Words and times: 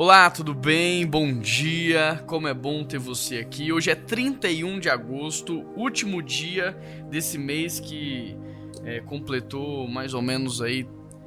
Olá, 0.00 0.30
tudo 0.30 0.54
bem? 0.54 1.04
Bom 1.04 1.40
dia. 1.40 2.22
Como 2.24 2.46
é 2.46 2.54
bom 2.54 2.84
ter 2.84 3.00
você 3.00 3.38
aqui. 3.38 3.72
Hoje 3.72 3.90
é 3.90 3.96
31 3.96 4.78
de 4.78 4.88
agosto, 4.88 5.66
último 5.74 6.22
dia 6.22 6.70
desse 7.10 7.36
mês 7.36 7.80
que 7.80 8.36
é, 8.84 9.00
completou 9.00 9.88
mais 9.88 10.14
ou 10.14 10.22
menos 10.22 10.62
aí 10.62 10.86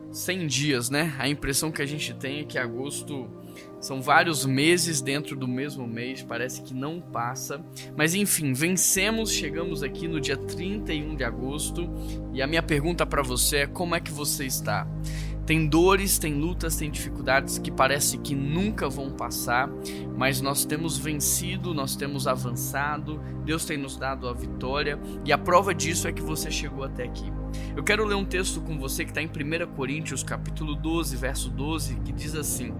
100 0.10 0.48
dias, 0.48 0.90
né? 0.90 1.14
A 1.20 1.28
impressão 1.28 1.70
que 1.70 1.82
a 1.82 1.86
gente 1.86 2.14
tem 2.14 2.40
é 2.40 2.44
que 2.46 2.58
agosto 2.58 3.30
são 3.82 4.02
vários 4.02 4.46
meses 4.46 5.02
dentro 5.02 5.36
do 5.36 5.50
mesmo 5.50 5.86
mês, 5.86 6.24
parece 6.24 6.62
que 6.62 6.74
não 6.74 7.02
passa. 7.02 7.62
Mas 7.98 8.16
enfim, 8.16 8.54
vencemos, 8.54 9.34
chegamos 9.34 9.84
aqui 9.84 10.08
no 10.08 10.22
dia 10.22 10.38
31 10.38 11.18
de 11.18 11.26
agosto 11.26 11.90
e 12.34 12.42
a 12.42 12.48
minha 12.48 12.64
pergunta 12.64 13.06
para 13.06 13.22
você 13.22 13.58
é 13.58 13.68
como 13.68 13.96
é 13.96 14.00
que 14.00 14.12
você 14.12 14.46
está? 14.46 14.88
Tem 15.52 15.68
dores, 15.68 16.18
tem 16.18 16.34
lutas, 16.36 16.78
tem 16.78 16.90
dificuldades 16.90 17.58
que 17.58 17.70
parece 17.70 18.18
que 18.18 18.34
nunca 18.34 18.88
vão 18.88 19.12
passar, 19.12 19.70
mas 20.16 20.40
nós 20.40 20.64
temos 20.64 20.98
vencido, 20.98 21.74
nós 21.74 21.94
temos 21.94 22.26
avançado, 22.26 23.20
Deus 23.44 23.66
tem 23.66 23.76
nos 23.76 23.98
dado 23.98 24.30
a 24.30 24.34
vitória 24.34 24.98
e 25.26 25.34
a 25.34 25.38
prova 25.38 25.76
disso 25.76 26.08
é 26.08 26.14
que 26.14 26.22
você 26.22 26.50
chegou 26.50 26.86
até 26.86 27.04
aqui. 27.04 27.30
Eu 27.76 27.84
quero 27.84 28.06
ler 28.06 28.16
um 28.16 28.24
texto 28.24 28.62
com 28.62 28.80
você 28.80 29.04
que 29.04 29.12
está 29.12 29.22
em 29.22 29.26
1 29.26 29.76
Coríntios, 29.76 30.24
capítulo 30.24 30.74
12, 30.74 31.18
verso 31.18 31.50
12, 31.50 31.96
que 31.96 32.14
diz 32.14 32.34
assim: 32.34 32.74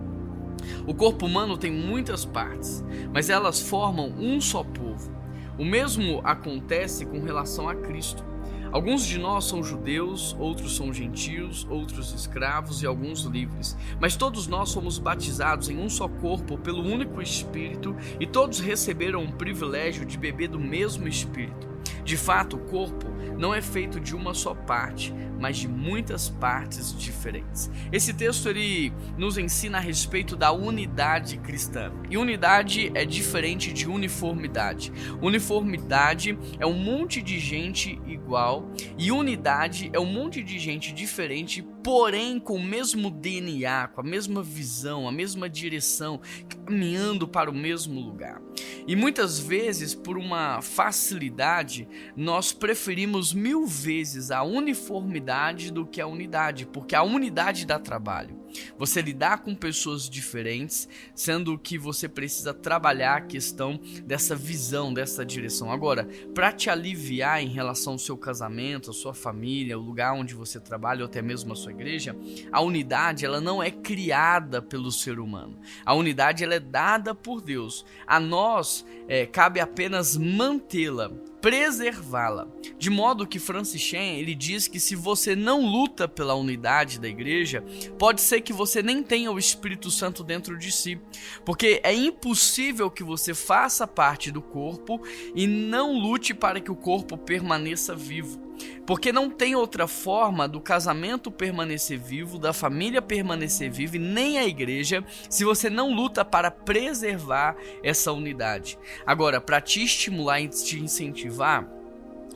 O 0.88 0.94
corpo 0.94 1.26
humano 1.26 1.58
tem 1.58 1.74
muitas 1.74 2.24
partes, 2.24 2.86
mas 3.14 3.30
elas 3.30 3.60
formam 3.60 4.14
um 4.18 4.40
só 4.40 4.64
povo. 4.64 5.12
O 5.60 5.66
mesmo 5.66 6.22
acontece 6.24 7.06
com 7.06 7.20
relação 7.20 7.68
a 7.68 7.76
Cristo. 7.76 8.31
Alguns 8.72 9.06
de 9.06 9.20
nós 9.20 9.46
são 9.46 9.62
judeus, 9.62 10.34
outros 10.40 10.78
são 10.78 10.94
gentios, 10.94 11.68
outros 11.70 12.14
escravos 12.14 12.82
e 12.82 12.86
alguns 12.86 13.24
livres. 13.24 13.78
Mas 14.00 14.16
todos 14.16 14.48
nós 14.48 14.70
somos 14.70 14.98
batizados 14.98 15.70
em 15.70 15.78
um 15.78 15.90
só 15.90 16.08
corpo 16.08 16.58
pelo 16.58 16.82
único 16.82 17.22
Espírito 17.22 17.94
e 18.18 18.26
todos 18.26 18.60
receberam 18.60 19.26
o 19.26 19.34
privilégio 19.34 20.06
de 20.06 20.18
beber 20.18 20.48
do 20.48 20.60
mesmo 20.60 21.06
Espírito. 21.08 21.71
De 22.04 22.18
fato, 22.18 22.56
o 22.56 22.60
corpo 22.60 23.08
não 23.38 23.54
é 23.54 23.62
feito 23.62 24.00
de 24.00 24.16
uma 24.16 24.34
só 24.34 24.54
parte, 24.54 25.14
mas 25.40 25.58
de 25.58 25.68
muitas 25.68 26.30
partes 26.30 26.96
diferentes. 26.96 27.72
Esse 27.92 28.14
texto 28.14 28.48
ele 28.48 28.94
nos 29.18 29.38
ensina 29.38 29.80
a 29.80 29.82
respeito 29.82 30.36
da 30.36 30.52
unidade 30.52 31.38
cristã. 31.38 31.92
E 32.10 32.18
unidade 32.18 32.92
é 32.94 33.04
diferente 33.04 33.74
de 33.74 33.90
uniformidade. 33.90 34.94
Uniformidade 35.22 36.38
é 36.60 36.66
um 36.66 36.74
monte 36.74 37.22
de 37.22 37.40
gente 37.40 38.00
igual 38.06 38.72
e 38.98 39.12
unidade 39.12 39.90
é 39.92 40.00
um 40.00 40.06
monte 40.06 40.44
de 40.44 40.60
gente 40.60 40.94
diferente, 40.94 41.68
porém 41.84 42.40
com 42.40 42.56
o 42.56 42.64
mesmo 42.64 43.10
DNA, 43.10 43.88
com 43.90 44.02
a 44.02 44.04
mesma 44.04 44.42
visão, 44.42 45.08
a 45.08 45.12
mesma 45.12 45.50
direção, 45.50 46.20
caminhando 46.66 47.28
para 47.28 47.50
o 47.50 47.54
mesmo 47.54 48.00
lugar. 48.00 48.42
E 48.88 48.96
muitas 48.96 49.40
vezes, 49.40 49.94
por 49.94 50.18
uma 50.18 50.62
facilidade, 50.62 51.88
nós 52.16 52.52
preferimos 52.52 53.34
mil 53.34 53.66
vezes 53.66 54.32
a 54.32 54.44
uniformidade 54.44 55.72
do 55.72 55.86
que 55.86 56.02
a 56.02 56.08
unidade, 56.08 56.66
porque 56.66 56.96
a 56.96 57.04
unidade 57.04 57.66
dá 57.66 57.80
trabalho. 57.80 58.41
Você 58.78 59.02
lidar 59.02 59.40
com 59.40 59.56
pessoas 59.56 60.10
diferentes, 60.10 60.88
sendo 61.14 61.58
que 61.58 61.78
você 61.78 62.08
precisa 62.08 62.54
trabalhar 62.54 63.16
a 63.18 63.22
questão 63.22 63.80
dessa 64.04 64.36
visão, 64.36 64.94
dessa 64.94 65.26
direção. 65.26 65.72
Agora, 65.72 66.08
para 66.34 66.52
te 66.52 66.70
aliviar 66.70 67.42
em 67.42 67.50
relação 67.50 67.94
ao 67.94 68.00
seu 68.00 68.18
casamento, 68.18 68.90
a 68.90 68.94
sua 68.94 69.14
família, 69.14 69.78
o 69.78 69.82
lugar 69.82 70.14
onde 70.14 70.34
você 70.34 70.60
trabalha 70.60 71.02
ou 71.02 71.06
até 71.06 71.22
mesmo 71.22 71.54
a 71.54 71.56
sua 71.56 71.72
igreja, 71.72 72.16
a 72.52 72.62
unidade 72.62 73.26
ela 73.26 73.42
não 73.42 73.62
é 73.62 73.72
criada 73.72 74.62
pelo 74.62 74.92
ser 74.92 75.20
humano. 75.20 75.60
A 75.86 75.94
unidade 75.94 76.44
ela 76.44 76.56
é 76.56 76.60
dada 76.60 77.14
por 77.14 77.42
Deus. 77.42 77.86
A 78.06 78.20
nós 78.20 78.86
é, 79.08 79.26
cabe 79.26 79.60
apenas 79.60 80.18
mantê-la 80.18 81.12
preservá-la. 81.42 82.48
De 82.78 82.90
modo 82.90 83.28
que 83.28 83.40
Francis 83.40 83.82
Chan, 83.82 83.98
ele 84.18 84.36
diz 84.36 84.68
que 84.68 84.80
se 84.80 84.96
você 84.96 85.36
não 85.36 85.66
luta 85.66 86.08
pela 86.08 86.36
unidade 86.36 87.00
da 87.00 87.08
igreja, 87.08 87.64
pode 87.98 88.22
ser 88.22 88.42
que 88.42 88.54
você 88.54 88.82
nem 88.84 89.02
tenha 89.02 89.32
o 89.32 89.40
Espírito 89.40 89.90
Santo 89.90 90.24
dentro 90.24 90.58
de 90.58 90.72
si, 90.72 91.00
porque 91.44 91.82
é 91.84 91.94
impossível 91.94 92.90
que 92.90 93.04
você 93.04 93.34
faça 93.34 93.88
parte 93.88 94.32
do 94.32 94.42
corpo 94.42 95.02
e 95.36 95.48
não 95.48 95.98
lute 95.98 96.34
para 96.34 96.60
que 96.60 96.72
o 96.72 96.76
corpo 96.76 97.18
permaneça 97.18 97.96
vivo. 97.96 98.51
Porque 98.86 99.12
não 99.12 99.30
tem 99.30 99.56
outra 99.56 99.88
forma 99.88 100.48
do 100.48 100.60
casamento 100.60 101.32
permanecer 101.32 102.00
vivo, 102.00 102.38
da 102.38 102.54
família 102.54 103.02
permanecer 103.02 103.72
viva 103.72 103.96
e 103.96 104.00
nem 104.00 104.38
a 104.38 104.46
igreja, 104.46 105.04
se 105.30 105.44
você 105.44 105.70
não 105.70 105.94
luta 105.94 106.26
para 106.26 106.52
preservar 106.52 107.56
essa 107.84 108.12
unidade. 108.12 108.78
Agora, 109.06 109.40
para 109.40 109.62
te 109.62 109.84
estimular 109.84 110.42
e 110.42 110.48
te 110.48 110.80
incentivar, 110.80 111.68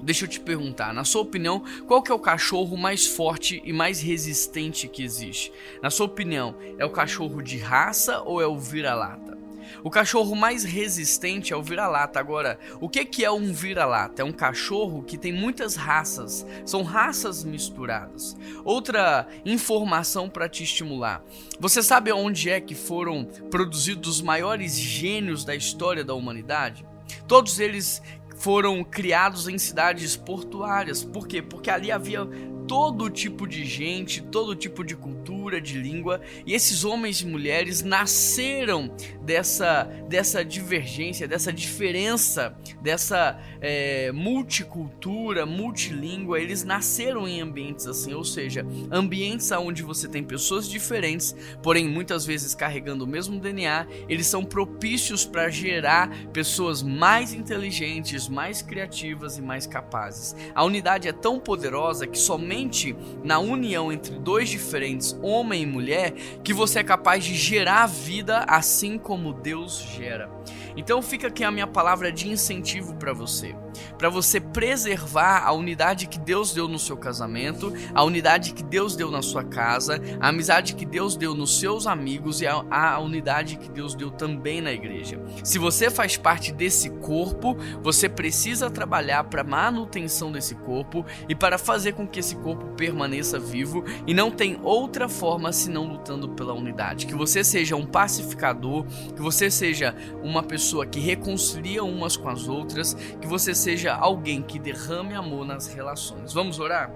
Deixa 0.02 0.26
eu 0.26 0.30
te 0.30 0.42
perguntar, 0.42 0.94
na 0.94 1.06
sua 1.06 1.22
opinião, 1.22 1.64
qual 1.88 2.04
que 2.04 2.12
é 2.12 2.14
o 2.14 2.20
cachorro 2.20 2.76
mais 2.76 3.08
forte 3.08 3.62
e 3.64 3.72
mais 3.72 4.02
resistente 4.02 4.90
que 4.90 5.02
existe? 5.02 5.54
Na 5.82 5.90
sua 5.90 6.06
opinião, 6.06 6.56
é 6.78 6.86
o 6.86 6.90
cachorro 6.90 7.42
de 7.42 7.58
raça 7.58 8.22
ou 8.22 8.42
é 8.42 8.46
o 8.46 8.60
vira-lata? 8.60 9.45
O 9.84 9.90
cachorro 9.90 10.36
mais 10.36 10.64
resistente 10.64 11.54
é 11.54 11.56
o 11.56 11.64
vira-lata. 11.64 12.20
Agora, 12.20 12.60
o 12.80 12.90
que, 12.90 13.06
que 13.06 13.26
é 13.26 13.32
um 13.32 13.52
vira-lata? 13.54 14.22
É 14.22 14.26
um 14.26 14.32
cachorro 14.32 15.04
que 15.04 15.18
tem 15.18 15.34
muitas 15.34 15.76
raças, 15.76 16.46
são 16.66 16.84
raças 16.84 17.44
misturadas. 17.44 18.36
Outra 18.64 19.28
informação 19.46 20.30
para 20.30 20.50
te 20.50 20.64
estimular: 20.64 21.24
você 21.60 21.82
sabe 21.82 22.12
onde 22.12 22.50
é 22.50 22.60
que 22.60 22.76
foram 22.76 23.26
produzidos 23.50 24.18
os 24.18 24.22
maiores 24.22 24.78
gênios 24.78 25.46
da 25.46 25.56
história 25.56 26.04
da 26.04 26.14
humanidade? 26.14 26.86
Todos 27.28 27.60
eles 27.60 28.02
foram 28.38 28.84
criados 28.84 29.48
em 29.48 29.58
cidades 29.58 30.16
portuárias. 30.16 31.04
Por 31.04 31.28
quê? 31.28 31.42
Porque 31.42 31.70
ali 31.70 31.92
havia 31.92 32.28
todo 32.68 33.10
tipo 33.10 33.48
de 33.48 33.64
gente, 33.66 34.22
todo 34.22 34.56
tipo 34.56 34.84
de 34.84 34.96
cultura, 34.96 35.35
de 35.62 35.78
língua, 35.78 36.22
e 36.46 36.54
esses 36.54 36.84
homens 36.84 37.22
e 37.22 37.26
mulheres 37.26 37.84
nasceram 37.84 38.92
dessa, 39.22 39.84
dessa 40.10 40.44
divergência, 40.44 41.28
dessa 41.28 41.54
diferença, 41.54 42.56
dessa 42.82 43.40
é, 43.62 44.12
multicultura, 44.12 45.46
multilíngua. 45.46 46.40
Eles 46.40 46.64
nasceram 46.64 47.28
em 47.28 47.42
ambientes 47.42 47.88
assim, 47.88 48.14
ou 48.14 48.24
seja, 48.24 48.66
ambientes 48.92 49.52
onde 49.52 49.84
você 49.84 50.08
tem 50.08 50.24
pessoas 50.24 50.68
diferentes, 50.68 51.36
porém 51.62 51.88
muitas 51.88 52.26
vezes 52.26 52.54
carregando 52.54 53.06
o 53.06 53.08
mesmo 53.08 53.40
DNA, 53.40 53.88
eles 54.10 54.28
são 54.28 54.44
propícios 54.44 55.26
para 55.26 55.50
gerar 55.50 56.10
pessoas 56.34 56.82
mais 56.82 57.34
inteligentes, 57.34 58.28
mais 58.28 58.62
criativas 58.62 59.38
e 59.38 59.42
mais 59.42 59.66
capazes. 59.66 60.36
A 60.54 60.64
unidade 60.64 61.08
é 61.08 61.14
tão 61.14 61.40
poderosa 61.40 62.08
que 62.08 62.18
somente 62.18 62.96
na 63.24 63.40
união 63.40 63.92
entre 63.92 64.18
dois 64.20 64.50
diferentes, 64.50 65.18
homem 65.36 65.64
e 65.64 65.66
mulher, 65.66 66.14
que 66.44 66.54
você 66.54 66.80
é 66.80 66.84
capaz 66.84 67.24
de 67.24 67.36
gerar 67.36 67.86
vida 67.88 68.40
assim 68.48 68.98
como 68.98 69.34
Deus 69.34 69.80
gera. 69.96 70.30
Então 70.78 71.02
fica 71.02 71.28
aqui 71.28 71.44
a 71.44 71.52
minha 71.52 71.68
palavra 71.68 72.12
de 72.12 72.28
incentivo 72.28 72.96
para 72.96 73.14
você, 73.14 73.56
para 73.98 74.10
você 74.10 74.40
preservar 74.40 75.44
a 75.46 75.52
unidade 75.54 76.08
que 76.08 76.20
Deus 76.20 76.54
deu 76.54 76.68
no 76.68 76.78
seu 76.78 76.98
casamento, 76.98 77.74
a 77.94 78.04
unidade 78.04 78.54
que 78.54 78.64
Deus 78.64 78.96
deu 78.96 79.10
na 79.10 79.22
sua 79.22 79.44
casa, 79.44 80.02
a 80.20 80.30
amizade 80.30 80.76
que 80.76 80.86
Deus 80.86 81.16
deu 81.16 81.34
nos 81.34 81.60
seus 81.60 81.88
amigos 81.88 82.42
e 82.42 82.48
a, 82.48 82.66
a 82.70 83.00
unidade 83.00 83.58
que 83.58 83.70
Deus 83.70 83.96
deu 83.96 84.12
também 84.12 84.60
na 84.60 84.72
igreja. 84.72 85.20
Se 85.44 85.58
você 85.58 85.90
faz 85.90 86.18
parte 86.18 86.52
desse 86.52 86.90
corpo, 86.90 87.56
você 87.82 88.10
precisa 88.10 88.70
trabalhar 88.70 89.24
para 89.26 89.44
manutenção 89.44 90.32
desse 90.32 90.56
corpo 90.56 91.06
e 91.30 91.36
para 91.36 91.58
fazer 91.58 91.94
com 91.94 92.08
que 92.08 92.20
esse 92.20 92.36
corpo 92.36 92.66
permaneça 92.76 93.40
vivo 93.40 93.84
e 94.06 94.14
não 94.14 94.30
tem 94.30 94.60
outra 94.62 95.08
forma 95.08 95.54
senão 95.54 95.86
lutando 95.86 96.30
pela 96.30 96.54
unidade. 96.54 97.06
Que 97.06 97.16
você 97.16 97.44
seja 97.44 97.76
um 97.76 97.86
pacificador, 97.86 98.86
que 99.16 99.22
você 99.22 99.50
seja 99.50 99.96
uma 100.22 100.44
pessoa 100.44 100.65
que 100.86 101.00
reconcilia 101.00 101.84
umas 101.84 102.18
com 102.18 102.30
as 102.30 102.48
outras, 102.48 102.94
que 102.94 103.28
você 103.28 103.54
seja 103.54 103.94
alguém 103.94 104.42
que 104.42 104.58
derrame 104.58 105.14
amor 105.14 105.46
nas 105.46 105.68
relações. 105.68 106.34
Vamos 106.34 106.60
orar? 106.60 106.92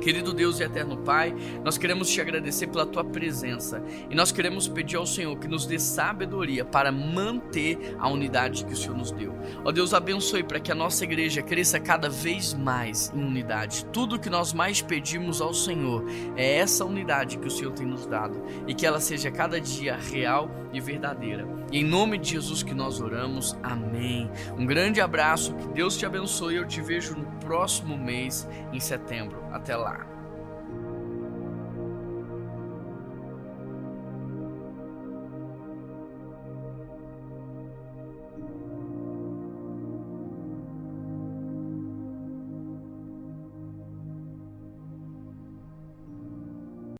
Querido 0.00 0.32
Deus 0.32 0.60
e 0.60 0.62
eterno 0.62 0.96
Pai, 0.98 1.34
nós 1.64 1.76
queremos 1.76 2.08
te 2.08 2.20
agradecer 2.20 2.68
pela 2.68 2.86
tua 2.86 3.04
presença 3.04 3.82
e 4.08 4.14
nós 4.14 4.30
queremos 4.30 4.68
pedir 4.68 4.96
ao 4.96 5.06
Senhor 5.06 5.36
que 5.38 5.48
nos 5.48 5.66
dê 5.66 5.78
sabedoria 5.78 6.64
para 6.64 6.92
manter 6.92 7.96
a 7.98 8.08
unidade 8.08 8.64
que 8.64 8.72
o 8.72 8.76
Senhor 8.76 8.96
nos 8.96 9.10
deu. 9.10 9.34
Ó 9.64 9.72
Deus, 9.72 9.92
abençoe 9.92 10.42
para 10.42 10.60
que 10.60 10.70
a 10.70 10.74
nossa 10.74 11.04
igreja 11.04 11.42
cresça 11.42 11.80
cada 11.80 12.08
vez 12.08 12.54
mais 12.54 13.12
em 13.14 13.22
unidade. 13.22 13.84
Tudo 13.86 14.18
que 14.18 14.30
nós 14.30 14.52
mais 14.52 14.80
pedimos 14.80 15.40
ao 15.40 15.52
Senhor 15.52 16.04
é 16.36 16.58
essa 16.58 16.84
unidade 16.84 17.38
que 17.38 17.48
o 17.48 17.50
Senhor 17.50 17.72
tem 17.72 17.86
nos 17.86 18.06
dado 18.06 18.40
e 18.66 18.74
que 18.74 18.86
ela 18.86 19.00
seja 19.00 19.30
cada 19.30 19.60
dia 19.60 19.96
real 19.96 20.48
e 20.72 20.80
verdadeira. 20.80 21.46
E 21.70 21.80
em 21.80 21.84
nome 21.84 22.18
de 22.18 22.30
Jesus 22.30 22.62
que 22.62 22.74
nós 22.74 23.00
oramos. 23.00 23.56
Amém. 23.62 24.30
Um 24.56 24.64
grande 24.64 25.00
abraço, 25.00 25.54
que 25.54 25.68
Deus 25.68 25.96
te 25.96 26.06
abençoe. 26.06 26.56
Eu 26.56 26.66
te 26.66 26.80
vejo 26.80 27.14
no 27.14 27.26
próximo 27.40 27.96
mês 27.96 28.48
em 28.72 28.80
setembro 28.80 29.42
até 29.68 29.76
lá. 29.76 30.17